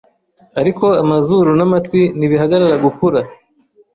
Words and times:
ariko 0.61 0.85
amazuru 1.03 1.49
n’amatwi 1.59 2.01
ntibihagarara 2.17 2.75
gukura 2.85 3.19